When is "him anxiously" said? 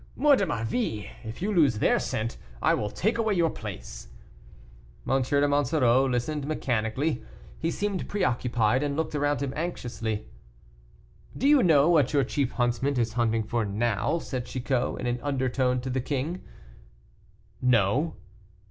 9.43-10.25